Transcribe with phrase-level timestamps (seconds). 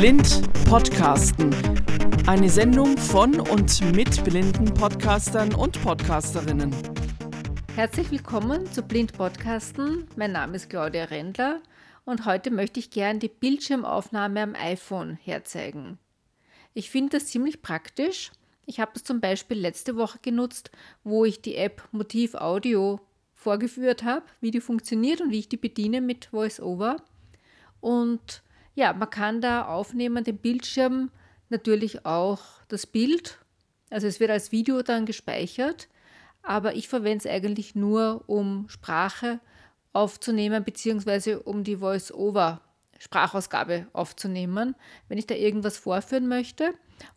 [0.00, 1.54] Blind Podcasten.
[2.26, 6.74] Eine Sendung von und mit blinden Podcastern und Podcasterinnen.
[7.74, 10.08] Herzlich willkommen zu Blind Podcasten.
[10.16, 11.60] Mein Name ist Claudia Rendler
[12.06, 15.98] und heute möchte ich gern die Bildschirmaufnahme am iPhone herzeigen.
[16.72, 18.32] Ich finde das ziemlich praktisch.
[18.64, 20.70] Ich habe es zum Beispiel letzte Woche genutzt,
[21.04, 23.00] wo ich die App Motiv Audio
[23.34, 26.96] vorgeführt habe, wie die funktioniert und wie ich die bediene mit VoiceOver.
[27.80, 28.42] Und
[28.80, 31.10] ja, man kann da aufnehmen den Bildschirm,
[31.50, 33.38] natürlich auch das Bild.
[33.90, 35.88] Also es wird als Video dann gespeichert,
[36.42, 39.38] aber ich verwende es eigentlich nur, um Sprache
[39.92, 42.62] aufzunehmen, beziehungsweise um die Voice-Over
[42.98, 44.74] Sprachausgabe aufzunehmen,
[45.08, 46.72] wenn ich da irgendwas vorführen möchte.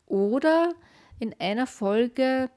[0.05, 0.73] Oder
[1.20, 2.50] in einer Folge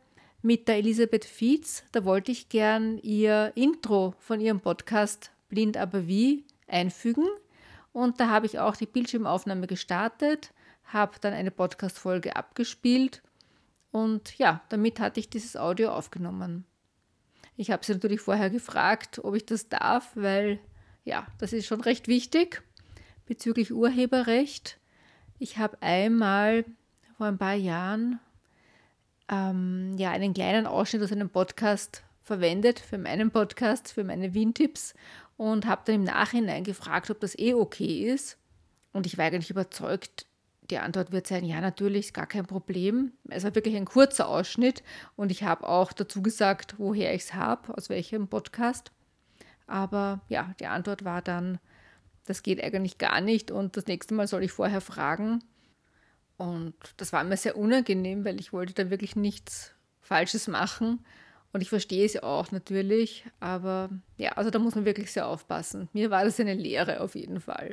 [0.42, 6.08] mit der Elisabeth Fietz, da wollte ich gern ihr Intro von ihrem Podcast Blind aber
[6.08, 7.26] wie einfügen.
[7.96, 10.52] Und da habe ich auch die Bildschirmaufnahme gestartet,
[10.84, 13.22] habe dann eine Podcast-Folge abgespielt
[13.90, 16.66] und ja, damit hatte ich dieses Audio aufgenommen.
[17.56, 20.58] Ich habe sie natürlich vorher gefragt, ob ich das darf, weil
[21.04, 22.62] ja, das ist schon recht wichtig
[23.24, 24.78] bezüglich Urheberrecht.
[25.38, 26.66] Ich habe einmal
[27.16, 28.20] vor ein paar Jahren
[29.30, 34.92] ähm, ja, einen kleinen Ausschnitt aus einem Podcast verwendet für meinen Podcast, für meine Wien-Tipps
[35.36, 38.38] und habe dann im Nachhinein gefragt, ob das eh okay ist.
[38.92, 40.26] Und ich war eigentlich überzeugt,
[40.70, 43.12] die Antwort wird sein, ja, natürlich, ist gar kein Problem.
[43.28, 44.82] Es war wirklich ein kurzer Ausschnitt
[45.14, 48.90] und ich habe auch dazu gesagt, woher ich es habe, aus welchem Podcast.
[49.66, 51.58] Aber ja, die Antwort war dann,
[52.24, 55.44] das geht eigentlich gar nicht und das nächste Mal soll ich vorher fragen.
[56.36, 61.04] Und das war mir sehr unangenehm, weil ich wollte da wirklich nichts Falsches machen.
[61.52, 63.88] Und ich verstehe es auch natürlich, aber
[64.18, 65.88] ja, also da muss man wirklich sehr aufpassen.
[65.92, 67.72] Mir war das eine Lehre auf jeden Fall.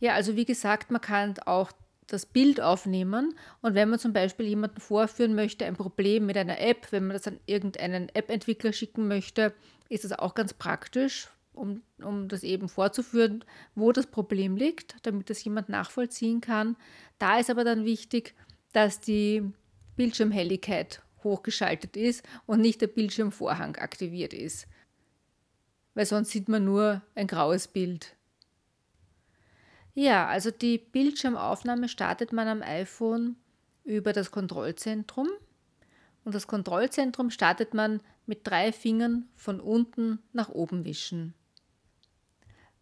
[0.00, 1.72] Ja, also wie gesagt, man kann auch
[2.06, 6.60] das Bild aufnehmen und wenn man zum Beispiel jemanden vorführen möchte, ein Problem mit einer
[6.60, 9.54] App, wenn man das an irgendeinen App-Entwickler schicken möchte,
[9.88, 13.44] ist das auch ganz praktisch, um, um das eben vorzuführen,
[13.74, 16.76] wo das Problem liegt, damit das jemand nachvollziehen kann.
[17.18, 18.34] Da ist aber dann wichtig,
[18.72, 19.42] dass die
[19.96, 24.66] Bildschirmhelligkeit hochgeschaltet ist und nicht der Bildschirmvorhang aktiviert ist.
[25.94, 28.16] Weil sonst sieht man nur ein graues Bild.
[29.94, 33.36] Ja, also die Bildschirmaufnahme startet man am iPhone
[33.84, 35.28] über das Kontrollzentrum.
[36.24, 41.34] Und das Kontrollzentrum startet man mit drei Fingern von unten nach oben wischen.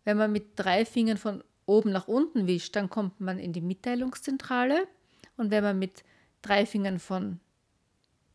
[0.04, 3.60] Wenn man mit drei Fingern von oben nach unten wischt, dann kommt man in die
[3.60, 4.86] Mitteilungszentrale.
[5.36, 6.04] Und wenn man mit
[6.42, 7.40] drei Fingern von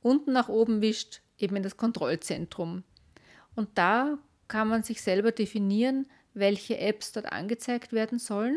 [0.05, 2.83] unten nach oben wischt, eben in das Kontrollzentrum.
[3.55, 8.55] Und da kann man sich selber definieren, welche Apps dort angezeigt werden sollen.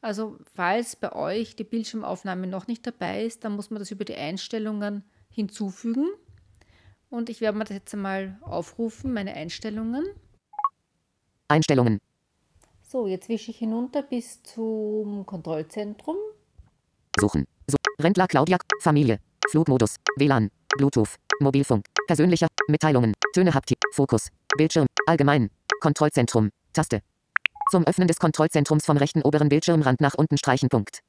[0.00, 4.04] Also falls bei euch die Bildschirmaufnahme noch nicht dabei ist, dann muss man das über
[4.04, 6.06] die Einstellungen hinzufügen.
[7.10, 10.06] Und ich werde mir das jetzt einmal aufrufen, meine Einstellungen.
[11.48, 11.98] Einstellungen.
[12.82, 16.16] So, jetzt wische ich hinunter bis zum Kontrollzentrum.
[17.18, 17.46] Suchen.
[17.66, 19.18] So, Rentler Claudia, Familie,
[19.50, 25.50] Flugmodus, WLAN, Bluetooth, Mobilfunk, persönlicher, Mitteilungen, Töne Haptik, Fokus, Bildschirm, allgemein,
[25.80, 27.02] Kontrollzentrum, Taste.
[27.70, 31.00] Zum Öffnen des Kontrollzentrums vom rechten oberen Bildschirmrand nach unten streichen Punkt.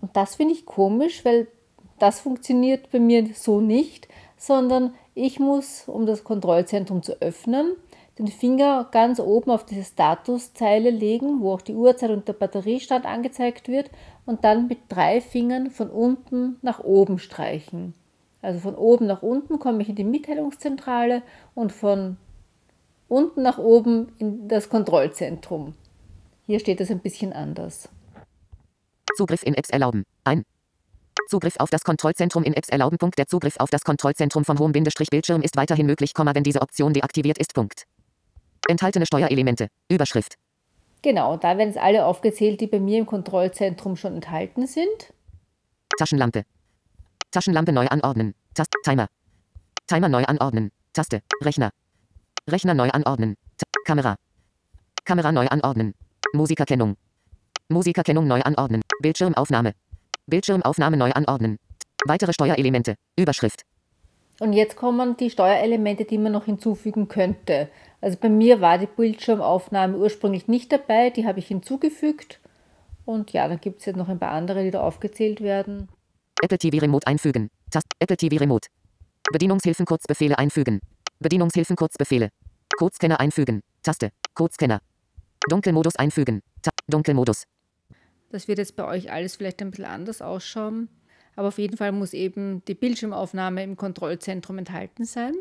[0.00, 1.46] Und das finde ich komisch, weil
[2.00, 7.76] das funktioniert bei mir so nicht, sondern ich muss, um das Kontrollzentrum zu öffnen,
[8.18, 13.04] den Finger ganz oben auf diese Statuszeile legen, wo auch die Uhrzeit und der Batteriestand
[13.04, 13.90] angezeigt wird
[14.30, 17.94] und dann mit drei Fingern von unten nach oben streichen.
[18.42, 21.22] Also von oben nach unten komme ich in die Mitteilungszentrale
[21.56, 22.16] und von
[23.08, 25.74] unten nach oben in das Kontrollzentrum.
[26.46, 27.88] Hier steht es ein bisschen anders.
[29.16, 30.04] Zugriff in Apps erlauben.
[30.22, 30.44] Ein.
[31.28, 32.98] Zugriff auf das Kontrollzentrum in Apps erlauben.
[32.98, 33.18] Punkt.
[33.18, 37.38] Der Zugriff auf das Kontrollzentrum vom hohen Bildschirm ist weiterhin möglich, wenn diese Option deaktiviert
[37.38, 37.52] ist.
[37.52, 37.82] Punkt.
[38.68, 39.66] Enthaltene Steuerelemente.
[39.90, 40.36] Überschrift.
[41.02, 45.12] Genau, da werden es alle aufgezählt, die bei mir im Kontrollzentrum schon enthalten sind.
[45.98, 46.44] Taschenlampe.
[47.30, 48.34] Taschenlampe neu anordnen.
[48.54, 48.76] Taste.
[48.84, 49.06] Timer.
[49.86, 50.70] Timer neu anordnen.
[50.92, 51.22] Taste.
[51.42, 51.70] Rechner.
[52.48, 53.36] Rechner neu anordnen.
[53.56, 54.16] Ta Kamera.
[55.04, 55.94] Kamera neu anordnen.
[56.34, 56.96] Musikerkennung.
[57.68, 58.82] Musikerkennung neu anordnen.
[59.00, 59.72] Bildschirmaufnahme.
[60.26, 61.58] Bildschirmaufnahme neu anordnen.
[62.06, 62.96] Weitere Steuerelemente.
[63.16, 63.62] Überschrift.
[64.40, 67.68] Und jetzt kommen die Steuerelemente, die man noch hinzufügen könnte.
[68.00, 72.40] Also bei mir war die Bildschirmaufnahme ursprünglich nicht dabei, die habe ich hinzugefügt.
[73.04, 75.88] Und ja, dann gibt es jetzt noch ein paar andere, die da aufgezählt werden.
[76.42, 77.50] Apple TV Remote einfügen.
[77.70, 78.68] Tast Apple TV Remote.
[79.32, 80.80] Bedienungshilfen Kurzbefehle einfügen.
[81.18, 82.30] Bedienungshilfen Kurzbefehle.
[82.78, 83.62] Codescanner einfügen.
[83.82, 84.10] Taste.
[84.34, 84.80] Codescanner.
[85.48, 86.40] Dunkelmodus einfügen.
[86.62, 87.44] Ta Dunkelmodus.
[88.30, 90.88] Das wird jetzt bei euch alles vielleicht ein bisschen anders ausschauen.
[91.36, 95.34] Aber auf jeden Fall muss eben die Bildschirmaufnahme im Kontrollzentrum enthalten sein.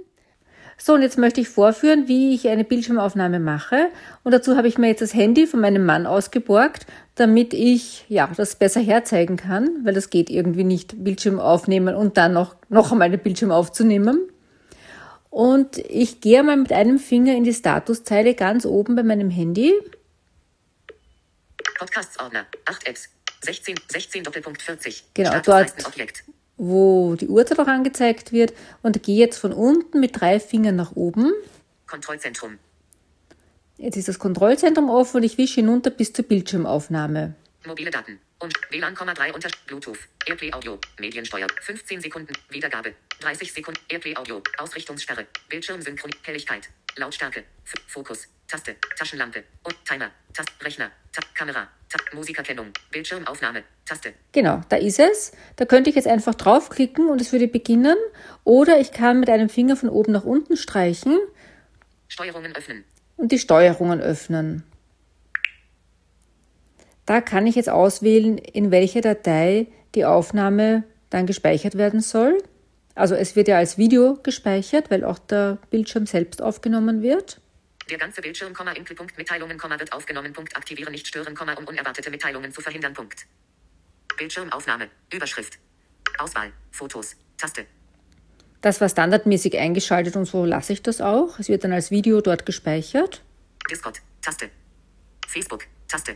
[0.82, 3.90] So, und jetzt möchte ich vorführen, wie ich eine Bildschirmaufnahme mache.
[4.24, 6.86] Und dazu habe ich mir jetzt das Handy von meinem Mann ausgeborgt,
[7.16, 12.16] damit ich ja das besser herzeigen kann, weil das geht irgendwie nicht, Bildschirm aufnehmen und
[12.16, 14.22] dann noch, noch einmal den Bildschirm aufzunehmen.
[15.30, 19.74] Und ich gehe mal mit einem Finger in die Statuszeile ganz oben bei meinem Handy.
[21.78, 23.10] Podcasts-Ordner, 8 Apps,
[23.42, 25.04] 16, 16 Doppelpunkt 40.
[25.14, 25.74] Genau, dort,
[26.60, 28.54] wo die Uhrzeit auch angezeigt wird.
[28.84, 31.34] Und gehe jetzt von unten mit drei Fingern nach oben.
[31.88, 32.60] Kontrollzentrum.
[33.78, 37.34] Jetzt ist das Kontrollzentrum offen und ich wische hinunter bis zur Bildschirmaufnahme.
[37.66, 43.80] Mobile Daten und WLAN, 3 unter Bluetooth, Airplay Audio, Mediensteuer, 15 Sekunden, Wiedergabe, 30 Sekunden,
[43.90, 51.24] Airplay Audio, Ausrichtungssperre, Bildschirmsynchron, Helligkeit, Lautstärke, F Fokus, Taste, Taschenlampe und Timer, Taste, Rechner, Tab,
[51.36, 51.68] Kamera,
[52.14, 54.14] Musikerkennung, Bildschirmaufnahme, Taste.
[54.32, 55.32] Genau, da ist es.
[55.56, 57.98] Da könnte ich jetzt einfach draufklicken und es würde beginnen.
[58.44, 61.18] Oder ich kann mit einem Finger von oben nach unten streichen.
[62.08, 62.84] Steuerungen öffnen.
[63.18, 64.64] Und die Steuerungen öffnen.
[67.06, 72.38] Da kann ich jetzt auswählen, in welcher Datei die Aufnahme dann gespeichert werden soll.
[72.94, 77.42] Also es wird ja als Video gespeichert, weil auch der Bildschirm selbst aufgenommen wird.
[77.90, 82.62] Der ganze Bildschirm, Input, Mitteilungen, wird aufgenommen, Punkt, aktivieren, nicht stören, um unerwartete Mitteilungen zu
[82.62, 83.26] verhindern, Punkt.
[84.16, 85.58] Bildschirmaufnahme, Überschrift,
[86.20, 87.66] Auswahl, Fotos, Taste.
[88.62, 91.40] Das war standardmäßig eingeschaltet und so lasse ich das auch.
[91.40, 93.24] Es wird dann als Video dort gespeichert.
[93.72, 94.50] Discord, Taste.
[95.28, 96.16] Facebook, Taste.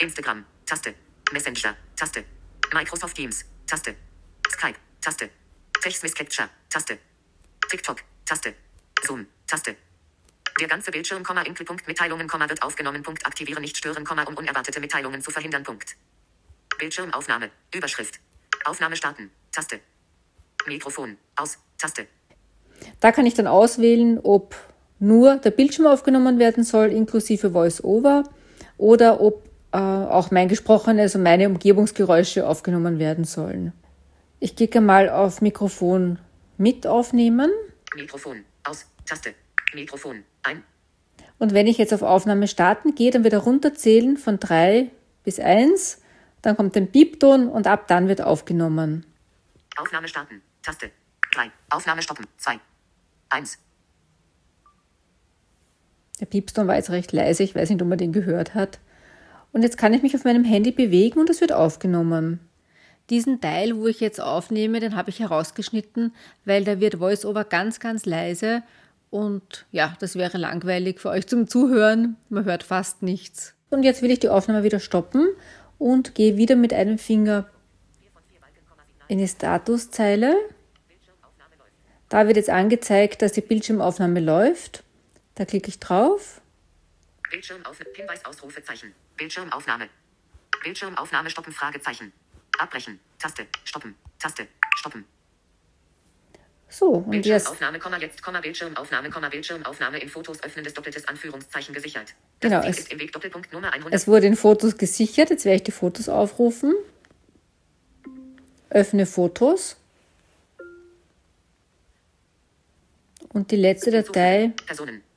[0.00, 0.94] Instagram, Taste.
[1.32, 2.24] Messenger, Taste.
[2.72, 3.94] Microsoft Teams, Taste.
[4.50, 5.30] Skype, Taste.
[5.80, 6.98] TextMiss Capture, Taste.
[7.70, 8.54] TikTok, Taste.
[9.06, 9.76] Zoom, Taste.
[10.60, 15.30] Der ganze Bildschirm, Input, Mitteilungen, wird aufgenommen, Punkt, aktivieren, nicht stören, um unerwartete Mitteilungen zu
[15.30, 15.96] verhindern, Punkt.
[16.78, 18.20] Bildschirmaufnahme, Überschrift.
[18.64, 19.80] Aufnahme starten, Taste.
[20.66, 22.06] Mikrofon, aus, Taste.
[23.00, 24.54] Da kann ich dann auswählen, ob
[25.00, 28.24] nur der Bildschirm aufgenommen werden soll, inklusive Voice-Over,
[28.78, 33.72] oder ob äh, auch mein Gesprochenes und meine Umgebungsgeräusche aufgenommen werden sollen.
[34.40, 36.18] Ich klicke mal auf Mikrofon
[36.58, 37.50] mit aufnehmen.
[37.94, 39.34] Mikrofon aus, Taste,
[39.74, 40.62] Mikrofon ein.
[41.38, 44.90] Und wenn ich jetzt auf Aufnahme starten gehe, dann wird er runterzählen von 3
[45.24, 46.00] bis 1.
[46.42, 49.04] Dann kommt ein Piepton und ab dann wird aufgenommen.
[49.76, 50.90] Aufnahme starten, Taste
[51.32, 51.50] 3.
[51.70, 52.60] Aufnahme stoppen, 2.
[53.30, 53.58] 1.
[56.20, 58.78] Der Piepston war jetzt recht leise, ich weiß nicht, ob man den gehört hat.
[59.52, 62.40] Und jetzt kann ich mich auf meinem Handy bewegen und es wird aufgenommen.
[63.10, 67.78] Diesen Teil, wo ich jetzt aufnehme, den habe ich herausgeschnitten, weil da wird VoiceOver ganz,
[67.78, 68.62] ganz leise
[69.14, 72.16] und ja, das wäre langweilig für euch zum Zuhören.
[72.30, 73.54] Man hört fast nichts.
[73.70, 75.28] Und jetzt will ich die Aufnahme wieder stoppen
[75.78, 77.48] und gehe wieder mit einem Finger
[79.06, 80.34] in die Statuszeile.
[82.08, 84.82] Da wird jetzt angezeigt, dass die Bildschirmaufnahme läuft.
[85.36, 86.40] Da klicke ich drauf.
[87.30, 87.92] Bildschirmaufnahme.
[89.16, 89.88] Bildschirmaufnahme.
[90.64, 92.12] Bildschirmaufnahme stoppen, Fragezeichen.
[92.58, 92.98] Abbrechen.
[93.20, 93.46] Taste.
[93.62, 93.94] Stoppen.
[94.18, 94.48] Taste.
[94.74, 95.04] Stoppen.
[96.68, 102.14] So, und Bildschirmaufnahme, jetzt, jetzt Komma, Bildschirmaufnahme, Komma, Bildschirmaufnahme in Fotos öffnendes doppeltes Anführungszeichen gesichert.
[102.40, 103.92] Das genau, es, Weg, 100.
[103.92, 105.30] es wurde in Fotos gesichert.
[105.30, 106.74] Jetzt werde ich die Fotos aufrufen.
[108.70, 109.76] Öffne Fotos.
[113.28, 114.52] Und die letzte Datei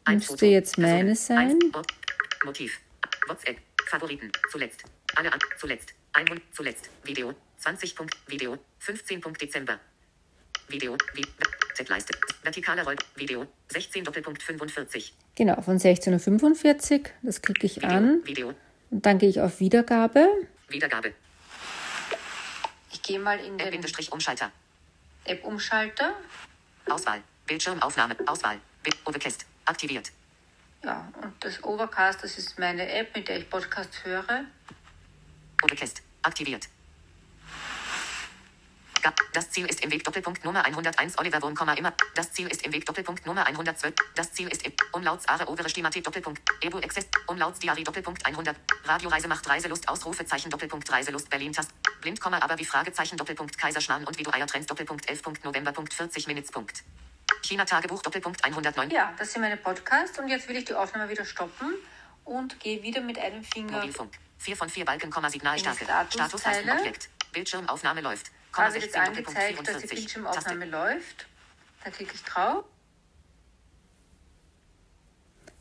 [0.08, 1.60] müsste jetzt meine sein.
[2.46, 2.80] Motiv.
[3.28, 3.58] WhatsApp.
[3.86, 4.32] Favoriten.
[4.52, 4.84] Zuletzt.
[5.16, 5.40] Alle an.
[5.60, 5.94] Zuletzt.
[6.14, 6.90] Ein zuletzt.
[7.04, 7.34] Video.
[7.58, 7.96] 20.
[7.96, 8.16] Punkt.
[8.28, 8.58] Video.
[8.80, 9.22] 15.
[9.22, 9.80] Punkt Dezember.
[10.68, 10.98] Video.
[11.74, 12.18] Z-Leiste.
[12.44, 12.96] Vertikale Roll.
[13.16, 13.48] Video.
[13.70, 15.14] 16 Doppelpunkt 45.
[15.36, 17.06] Genau, von 16.45 Uhr.
[17.22, 18.22] Das klicke ich Video, an.
[18.26, 18.54] Video.
[18.90, 20.28] Und dann gehe ich auf Wiedergabe.
[20.70, 21.14] Wiedergabe.
[22.92, 24.52] Ich gehe mal in den App-Umschalter.
[25.26, 26.14] App-Umschalter.
[26.90, 27.22] Auswahl.
[27.46, 28.16] Bildschirmaufnahme.
[28.26, 28.60] Auswahl.
[29.06, 29.46] Overcast.
[29.66, 30.12] Aktiviert.
[30.84, 34.46] Ja, und das Overcast, das ist meine App, mit der ich Podcast höre.
[35.64, 36.02] Overcast.
[36.22, 36.68] Aktiviert.
[39.34, 41.94] Das Ziel ist im Weg Doppelpunkt Nummer 101 Oliver Wurm, immer.
[42.16, 43.94] Das Ziel ist im Weg Doppelpunkt Nummer 112.
[44.16, 48.56] Das Ziel ist im Umlauts Are Overe Stimatik Doppelpunkt Ebu Access Umlauts Diary Doppelpunkt 100
[48.86, 51.72] Radioreise macht Reiselust Ausrufezeichen Doppelpunkt Reiselust Berlin Tast
[52.02, 55.44] Blind, aber wie Fragezeichen Doppelpunkt Kaiserschmarrn und wie du Eier trennst Doppelpunkt 11.
[55.44, 56.84] November Punkt 40 Minutes Punkt
[57.44, 61.10] China Tagebuch Doppelpunkt 109 Ja, das sind meine Podcasts und jetzt will ich die Aufnahme
[61.10, 61.76] wieder stoppen
[62.24, 68.02] und gehe wieder mit einem Finger Mobilfunk 4 von 4 Balken, Signalstärke Status Objekt Bildschirmaufnahme
[68.02, 71.28] läuft da wird jetzt angezeigt, dass die Bildschirmaufnahme läuft.
[71.84, 72.64] Da klicke ich drauf.